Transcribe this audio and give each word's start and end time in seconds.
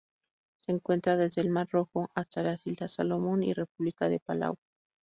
Se 0.57 0.71
encuentra 0.71 1.15
desde 1.15 1.41
el 1.41 1.51
Mar 1.51 1.67
Rojo 1.71 2.09
hasta 2.15 2.41
las 2.41 2.65
Islas 2.65 2.93
Salomón 2.93 3.43
y 3.43 3.53
República 3.53 4.09
de 4.09 4.19
Palau. 4.19 4.55